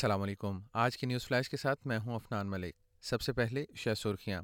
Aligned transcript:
السلام 0.00 0.22
علیکم۔ 0.22 0.60
آج 0.72 0.98
کی 0.98 1.06
نیوز 1.06 1.26
فلیش 1.26 1.50
کے 1.50 1.56
ساتھ 1.56 1.86
میں 1.86 1.98
ہوں 1.98 2.14
افنان 2.14 2.50
ملک۔ 2.50 2.74
سب 3.02 3.20
سے 3.20 3.32
پہلے 3.32 3.64
شہ 3.76 3.94
سرخیاں۔ 3.96 4.42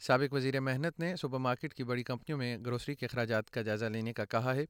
سابق 0.00 0.32
وزیر 0.32 0.60
محنت 0.60 1.00
نے 1.00 1.16
سپر 1.16 1.38
مارکیٹ 1.38 1.74
کی 1.74 1.84
بڑی 1.84 2.02
کمپنیوں 2.02 2.38
میں 2.38 2.58
گروسری 2.58 2.94
کے 2.94 3.06
اخراجات 3.06 3.50
کا 3.50 3.62
جائزہ 3.62 3.84
لینے 3.84 4.12
کا 4.12 4.24
کہا 4.24 4.54
ہے۔ 4.54 4.64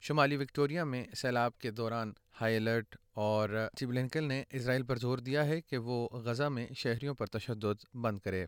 شمالی 0.00 0.36
وکٹوریا 0.36 0.84
میں 0.84 1.04
سیلاب 1.16 1.58
کے 1.58 1.70
دوران 1.70 2.12
ہائی 2.40 2.56
الرٹ 2.56 2.96
اور 3.12 3.68
بلنکل 3.80 4.24
نے 4.24 4.44
اسرائیل 4.50 4.82
پر 4.82 4.96
زور 4.96 5.18
دیا 5.18 5.44
ہے 5.44 5.60
کہ 5.60 5.78
وہ 5.78 6.08
غزہ 6.12 6.48
میں 6.48 6.66
شہریوں 6.76 7.14
پر 7.14 7.26
تشدد 7.26 7.96
بند 7.96 8.18
کرے۔ 8.18 8.46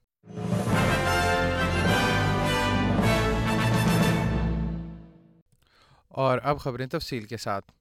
اور 6.09 6.39
اب 6.43 6.59
خبریں 6.59 6.87
تفصیل 6.87 7.25
کے 7.25 7.37
ساتھ۔ 7.37 7.73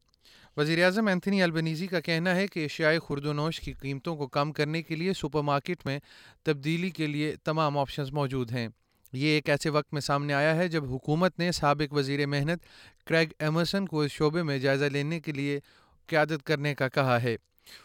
وزیر 0.57 0.85
اعظم 0.85 1.07
اینتھنی 1.07 1.43
البنیزی 1.43 1.87
کا 1.87 1.99
کہنا 1.99 2.35
ہے 2.35 2.47
کہ 2.47 2.59
ایشیائی 2.59 2.99
خوردونوش 2.99 3.59
کی 3.59 3.73
قیمتوں 3.73 4.15
کو 4.15 4.27
کم 4.27 4.51
کرنے 4.51 4.81
کے 4.81 4.95
لیے 4.95 5.13
سپر 5.13 5.41
مارکیٹ 5.41 5.85
میں 5.85 5.99
تبدیلی 6.43 6.89
کے 6.89 7.07
لیے 7.07 7.35
تمام 7.43 7.77
آپشنز 7.77 8.11
موجود 8.11 8.51
ہیں۔ 8.51 8.67
یہ 9.13 9.27
ایک 9.27 9.49
ایسے 9.49 9.69
وقت 9.69 9.93
میں 9.93 10.01
سامنے 10.01 10.33
آیا 10.33 10.55
ہے 10.55 10.67
جب 10.67 10.85
حکومت 10.85 11.39
نے 11.39 11.51
سابق 11.51 11.93
وزیر 11.93 12.25
محنت 12.25 12.59
کریگ 13.07 13.27
ایمرسن 13.39 13.85
کو 13.85 14.01
اس 14.01 14.11
شعبے 14.11 14.43
میں 14.43 14.59
جائزہ 14.59 14.85
لینے 14.85 15.19
کے 15.19 15.31
لیے 15.31 15.59
قیادت 16.07 16.45
کرنے 16.45 16.75
کا 16.75 16.87
کہا 16.87 17.23
ہے۔ 17.23 17.37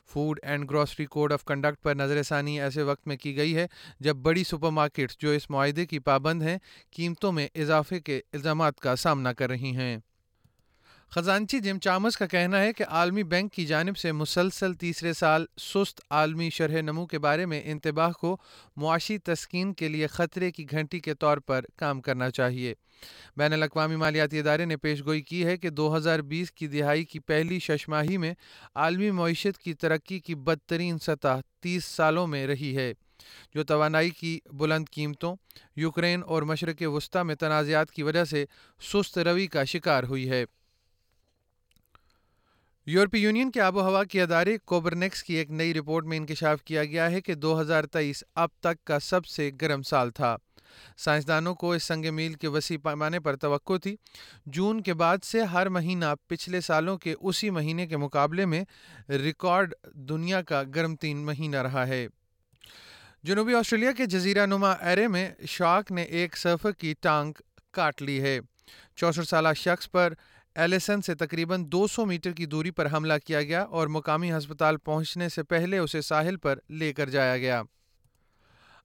Food 0.07 0.41
and 0.43 0.71
grocery 0.71 1.07
code 1.07 1.33
of 1.33 1.45
conduct 1.45 1.83
پر 1.83 1.95
نظر 1.95 2.23
ثانی 2.23 2.61
ایسے 2.61 2.83
وقت 2.83 3.07
میں 3.07 3.17
کی 3.17 3.37
گئی 3.37 3.57
ہے 3.57 3.67
جب 4.01 4.17
بڑی 4.17 4.45
سپر 4.45 4.71
مارکیٹس 4.71 5.17
جو 5.19 5.31
اس 5.31 5.51
معاہدے 5.51 5.87
کی 5.87 5.99
پابند 5.99 6.43
ہیں 6.43 6.59
قیمتوں 6.91 7.33
میں 7.33 7.49
اضافے 7.55 8.01
کے 8.01 8.21
الزامات 8.33 8.81
کا 8.81 8.97
سامنا 8.97 9.33
کر 9.33 9.51
رہی 9.51 9.77
ہیں۔ 9.77 9.99
خزانچی 11.15 11.59
جم 11.61 11.79
چامس 11.79 12.17
کا 12.17 12.27
کہنا 12.27 12.61
ہے 12.61 12.73
کہ 12.73 12.85
عالمی 12.89 13.23
بینک 13.23 13.53
کی 13.53 13.67
جانب 13.67 13.97
سے 13.97 14.13
مسلسل 14.13 14.75
تیسرے 14.75 15.13
سال 15.13 15.45
سست 15.57 16.01
عالمی 16.11 16.51
شرح 16.51 16.81
نمو 16.81 17.07
کے 17.07 17.19
بارے 17.19 17.47
میں 17.47 17.61
انتباہ 17.65 18.13
کو 18.13 18.37
معاشی 18.77 19.19
تسکین 19.19 19.73
کے 19.73 19.89
لیے 19.89 20.07
خطرے 20.07 20.51
کی 20.51 20.71
گھنٹی 20.71 21.01
کے 21.01 21.15
طور 21.15 21.39
پر 21.39 21.65
کام 21.77 22.01
کرنا 22.01 22.31
چاہیے۔ 22.31 22.75
بین 23.37 23.53
الاقوامی 23.53 23.97
مالیاتی 23.97 24.39
ادارے 24.39 24.65
نے 24.65 24.77
پیش 24.77 25.05
گوئی 25.05 25.23
کی 25.23 25.45
ہے 25.45 25.57
کہ 25.57 25.71
دو 25.71 25.97
ہزار 25.97 26.19
بیس 26.19 26.53
کی 26.53 26.67
دہائی 26.67 27.05
کی 27.05 27.19
پہلی 27.19 27.59
ششماہی 27.59 28.17
میں 28.17 28.35
عالمی 28.75 29.11
معیشت 29.11 29.59
کی 29.59 29.75
ترقی 29.75 30.21
کی 30.21 30.35
بدترین 30.35 30.99
سطح 30.99 31.41
تیس 31.61 31.85
سالوں 31.85 32.27
میں 32.27 32.47
رہی 32.47 32.77
ہے، 32.77 32.93
جو 33.55 33.65
توانائی 33.65 34.11
کی 34.11 34.39
بلند 34.53 34.85
قیمتوں، 34.91 35.37
یوکرین 35.77 36.23
اور 36.27 36.43
مشرق 36.43 36.83
وسطی 36.87 37.23
میں 37.23 37.35
تنازعات 37.35 37.91
کی 37.91 38.03
وجہ 38.03 38.25
سے 38.25 38.45
سست 38.81 39.19
روی 39.19 39.47
کا 39.47 39.65
شکار 39.65 40.05
ہوئی 40.05 40.31
ہے۔ 40.31 40.45
یورپی 42.87 43.19
یونین 43.19 43.51
کے 43.51 43.61
آب 43.61 43.77
و 43.77 43.81
ہوا 43.81 44.05
کے 44.05 44.23
ادارے 44.23 44.59
کوبرنیکس 44.59 45.23
کی 45.23 45.35
ایک 45.35 45.51
نئی 45.51 45.75
رپورٹ 45.75 46.07
میں 46.07 46.17
انکشاف 46.17 46.63
کیا 46.63 46.85
گیا 46.85 47.11
ہے 47.11 47.21
کہ 47.21 47.35
دو 47.35 47.61
ہزار 47.61 47.85
تیئیس 47.85 48.25
اب 48.35 48.49
تک 48.61 48.85
کا 48.85 48.99
سب 48.99 49.27
سے 49.27 49.51
گرم 49.61 49.83
سال 49.83 50.11
تھا۔ 50.11 50.37
سائنسدانوں 50.99 51.55
کو 51.55 51.73
اس 51.73 51.83
سنگ 51.83 52.15
میل 52.15 52.35
کے 52.35 52.49
وسیع 52.49 52.79
پیمانے 52.83 53.21
پر 53.21 53.37
توقع 53.37 53.77
تھی۔ 53.77 53.97
جون 54.47 54.83
کے 54.83 54.95
بعد 54.95 55.19
سے 55.25 55.43
ہر 55.43 55.69
مہینہ 55.69 56.05
پچھلے 56.27 56.61
سالوں 56.61 56.99
کے 56.99 57.15
اسی 57.21 57.51
مہینے 57.51 57.87
کے 57.87 57.97
مقابلے 57.97 58.47
میں 58.47 58.65
ریکارڈ 59.09 59.75
دنیا 59.95 60.43
کا 60.43 60.63
گرم 60.75 60.97
تین 60.97 61.17
مہینہ 61.17 61.57
رہا 61.57 61.87
ہے۔ 61.87 62.07
جنوبی 63.23 63.55
آسٹریلیا 63.55 63.93
کے 63.93 64.07
جزیرہ 64.07 64.47
نما 64.47 64.73
ایرے 64.73 65.09
میں 65.09 65.31
شاک 65.49 65.93
نے 65.93 66.03
ایک 66.03 66.37
سرفر 66.37 66.73
کی 66.73 66.95
ٹانگ 67.01 67.33
کاٹ 67.71 68.03
لی 68.03 68.23
ہے۔ 68.23 68.41
چونسٹھ 68.97 69.29
سالہ 69.29 69.49
شخص 69.57 69.91
پر 69.91 70.13
ایلیسن 70.55 71.03
سے 71.03 71.15
تقریباً 71.15 71.65
دو 71.67 71.87
سو 71.87 72.07
میٹر 72.07 72.33
کی 72.33 72.47
دوری 72.47 72.71
پر 72.71 72.93
حملہ 72.93 73.13
کیا 73.27 73.43
گیا 73.43 73.63
اور 73.63 73.87
مقامی 73.87 74.33
ہسپتال 74.33 74.77
پہنچنے 74.77 75.29
سے 75.29 75.43
پہلے 75.43 75.79
اسے 75.79 76.01
ساحل 76.01 76.37
پر 76.37 76.59
لے 76.69 76.93
کر 76.93 77.09
جایا 77.09 77.37
گیا۔ 77.39 77.63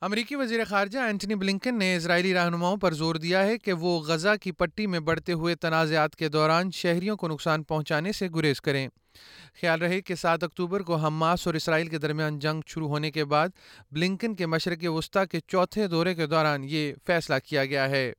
امریکی 0.02 0.36
وزیر 0.36 0.66
خارجہ 0.66 1.00
اینٹنی 1.00 1.36
بلنکن 1.36 1.78
نے 1.78 1.96
اسرائیلی 1.96 2.34
رہنماؤں 2.34 2.78
پر 2.78 2.94
زور 2.94 3.16
دیا 3.16 3.44
ہے 3.44 3.58
کہ 3.58 3.74
وہ 3.74 4.00
غزہ 4.00 4.30
کی 4.42 4.52
پٹی 4.52 4.88
میں 4.88 5.00
بڑھتے 5.00 5.34
ہوئے 5.34 5.56
تنازعات 5.56 6.16
کے 6.16 6.30
دوران 6.30 6.72
شہریوں 6.72 7.18
کو 7.18 7.28
نقصان 7.28 7.64
پہنچانے 7.64 8.12
سے 8.12 8.28
گریز 8.36 8.62
کریں۔ 8.62 8.88
خیال 9.62 9.82
رہے 9.82 10.02
کہ 10.02 10.16
سات 10.16 10.44
اکتوبر 10.44 10.80
کو 10.80 10.96
حماس 10.96 11.48
اور 11.48 11.56
اسرائیل 11.56 11.88
کے 11.88 11.98
درمیان 11.98 12.40
جنگ 12.40 12.62
شروع 12.68 12.88
ہونے 12.88 13.12
کے 13.12 13.26
بعد 13.26 13.50
بلنکن 13.92 14.36
کے 14.36 14.46
مشرق 14.46 14.78
وسطی 14.84 15.28
کے 15.32 15.40
چوتھے 15.48 15.88
دورے 15.88 16.16
کے 16.16 16.28
دوران 16.28 16.64
یہ 16.64 16.94
فیصلہ 17.08 17.36
کیا 17.46 17.66
گیا 17.66 17.90
ہے۔ 17.90 18.14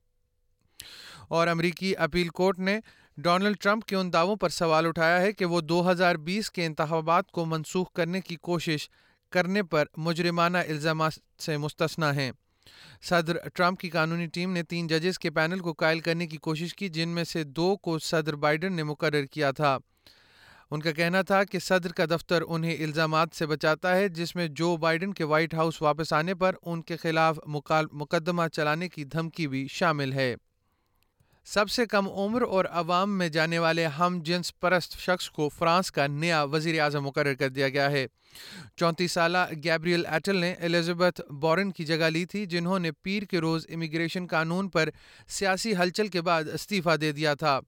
اور 1.27 1.47
امریکی 1.47 1.95
اپیل 1.95 2.27
کورٹ 2.27 2.59
نے 2.59 2.79
ڈونلڈ 3.23 3.57
ٹرمپ 3.61 3.85
کے 3.85 3.95
ان 3.95 4.13
دعووں 4.13 4.35
پر 4.35 4.49
سوال 4.49 4.85
اٹھایا 4.85 5.21
ہے 5.21 5.31
کہ 5.31 5.45
وہ 5.45 5.61
دو 5.61 5.91
ہزار 5.91 6.15
بیس 6.15 6.51
کے 6.51 6.65
انتخابات 6.65 7.31
کو 7.31 7.45
منسوخ 7.45 7.91
کرنے 7.93 8.21
کی 8.21 8.35
کوشش 8.35 8.89
کرنے 9.31 9.63
پر 9.63 9.85
مجرمانہ 9.97 10.57
الزامات 10.57 11.41
سے 11.41 11.57
مستثنا 11.57 12.15
ہیں۔ 12.15 12.31
صدر 13.01 13.37
ٹرمپ 13.53 13.79
کی 13.79 13.89
قانونی 13.89 14.25
ٹیم 14.25 14.53
نے 14.53 14.63
تین 14.63 14.87
ججز 14.87 15.19
کے 15.19 15.29
پینل 15.29 15.59
کو 15.59 15.73
قائل 15.73 15.99
کرنے 15.99 16.27
کی 16.27 16.37
کوشش 16.37 16.75
کی، 16.75 16.89
جن 16.89 17.09
میں 17.09 17.23
سے 17.23 17.43
دو 17.43 17.77
کو 17.77 17.99
صدر 17.99 18.35
بائیڈن 18.35 18.73
نے 18.73 18.83
مقرر 18.83 19.25
کیا 19.25 19.51
تھا۔ 19.51 19.77
ان 20.71 20.81
کا 20.81 20.91
کہنا 20.91 21.21
تھا 21.21 21.43
کہ 21.43 21.59
صدر 21.59 21.91
کا 21.91 22.05
دفتر 22.05 22.43
انہیں 22.47 22.83
الزامات 22.83 23.29
سے 23.33 23.45
بچاتا 23.45 23.95
ہے، 23.95 24.07
جس 24.07 24.35
میں 24.35 24.47
جو 24.47 24.77
بائیڈن 24.77 25.13
کے 25.13 25.23
وائٹ 25.23 25.53
ہاؤس 25.53 25.81
واپس 25.81 26.13
آنے 26.13 26.35
پر 26.35 26.55
ان 26.65 26.81
کے 26.81 26.97
خلاف 26.97 27.39
مقدمہ 27.93 28.47
چلانے 28.53 28.89
کی 28.89 29.03
دھمکی 29.03 29.47
بھی 29.47 29.67
شامل 29.69 30.13
ہے۔ 30.13 30.35
سب 31.45 31.69
سے 31.69 31.85
کم 31.85 32.07
عمر 32.09 32.41
اور 32.41 32.65
عوام 32.71 33.17
میں 33.17 33.29
جانے 33.29 33.59
والے 33.59 33.85
ہم 33.87 34.19
جنس 34.23 34.59
پرست 34.59 34.97
شخص 34.99 35.29
کو 35.29 35.49
فرانس 35.49 35.91
کا 35.91 36.07
نیا 36.07 36.43
وزیر 36.43 36.79
اعظم 36.81 37.03
مقرر 37.03 37.33
کر 37.33 37.49
دیا 37.49 37.69
گیا 37.69 37.89
ہے۔ 37.91 38.05
چونتیس 38.75 39.11
سالہ 39.11 39.37
گیبریل 39.63 40.05
ایٹل 40.05 40.37
نے 40.37 40.53
الزبتھ 40.53 41.21
بورن 41.31 41.71
کی 41.71 41.85
جگہ 41.85 42.09
لی 42.09 42.25
تھی، 42.25 42.45
جنہوں 42.45 42.79
نے 42.79 42.91
پیر 42.91 43.23
کے 43.23 43.39
روز 43.39 43.65
امیگریشن 43.69 44.27
قانون 44.27 44.69
پر 44.69 44.89
سیاسی 45.27 45.75
ہلچل 45.75 46.07
کے 46.07 46.21
بعد 46.21 46.43
استعفی 46.53 46.97
دے 46.97 47.11
دیا 47.11 47.33
تھا، 47.33 47.59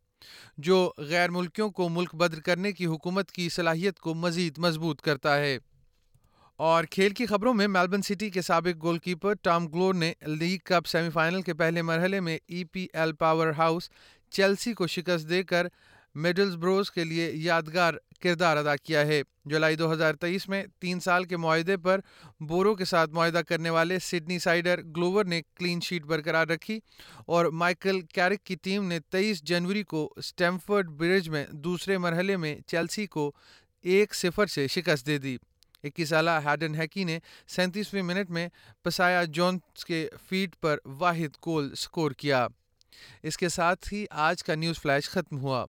جو 0.58 0.92
غیر 0.98 1.30
ملکیوں 1.30 1.70
کو 1.70 1.90
ملک 1.90 2.16
بدر 2.16 2.40
کرنے 2.40 2.72
کی 2.72 2.86
حکومت 2.86 3.32
کی 3.32 3.50
صلاحیت 3.50 4.00
کو 4.00 4.14
مزید 4.14 4.58
مضبوط 4.58 5.02
کرتا 5.02 5.38
ہے۔ 5.38 5.58
اور 6.62 6.84
کھیل 6.84 7.14
کی 7.14 7.26
خبروں 7.26 7.54
میں 7.54 7.68
میلبرن 7.68 8.02
سٹی 8.02 8.30
کے 8.30 8.42
سابق 8.42 8.84
گول 8.84 8.98
کیپر 8.98 9.34
ٹام 9.34 9.68
گلور 9.68 9.94
نے 9.94 10.14
لیگ 10.26 10.58
کپ 10.64 10.88
سیمی 10.88 11.10
فائنل 11.10 11.42
کے 11.42 11.54
پہلے 11.54 11.82
مرحلے 11.82 12.20
میں 12.20 12.38
E 12.48 12.64
P 12.64 12.88
L 12.94 13.14
powerhouse 13.58 13.90
Chelsea 14.30 14.74
کو 14.74 14.88
شکست 14.88 15.30
دے 15.30 15.44
کر 15.44 15.68
میڈلز 16.16 16.56
بروز 16.56 16.92
کے 16.92 17.04
لیے 17.04 17.32
یادگار 17.34 17.94
کردار 18.22 18.58
ادا 18.58 18.76
کیا 18.76 19.06
ہے۔ 19.08 19.22
جولائی 19.46 19.76
دو 19.76 19.94
ہزار 19.94 20.14
تیئیس 20.14 20.50
میں 20.50 20.64
تین 20.80 21.00
سال 21.00 21.24
کے 21.24 21.38
معاہدے 21.38 21.78
پر 21.78 22.00
بورو 22.40 22.76
کے 22.76 22.86
ساتھ 22.86 23.12
معاہدہ 23.12 23.42
کرنے 23.48 23.70
والے 23.70 24.00
سڈنی 24.00 24.40
سائڈر 24.40 24.82
گلوور 24.82 25.26
نے 25.26 25.42
کلین 25.56 25.80
شیٹ 25.82 26.04
برقرار 26.04 26.48
رکھی 26.48 26.80
اور 27.26 27.46
مائیکل 27.46 28.02
کیرک 28.02 28.44
کی 28.44 28.56
ٹیم 28.56 28.88
نے 28.88 29.00
تیئیس 29.00 29.44
جنوری 29.44 29.84
کو 29.84 30.14
اسٹیمفرڈ 30.16 30.90
برج 30.90 31.30
میں 31.30 31.46
دوسرے 31.52 31.98
مرحلے 31.98 32.38
میں 32.38 32.56
چیلسی 32.68 33.06
کو 33.06 33.32
ایک 33.82 34.16
صفر 34.16 34.46
سے 34.46 34.68
شکست 34.68 35.06
دے 35.06 35.18
دی۔ 35.18 35.38
اکیس 35.84 36.10
سالہ 36.10 36.32
ہیڈن 36.46 36.76
ہیکی 36.76 37.04
نے 37.04 37.20
سینتیسویں 37.48 38.02
منٹ 38.02 38.30
میں 38.30 38.48
پسایا 38.84 39.24
جونس 39.24 39.86
کے 39.86 40.10
فیٹ 40.30 40.56
پر 40.62 40.78
واحد 40.86 41.46
گول 41.46 41.76
سکور 41.76 42.12
کیا۔ 42.12 42.48
اس 43.24 43.38
کے 43.38 43.50
ساتھ 43.50 43.94
ہی 43.94 44.06
آج 44.12 44.44
کا 44.44 44.56
نیوز 44.56 44.82
فلیش 44.82 45.10
ختم 45.10 45.40
ہوا۔ 45.40 45.66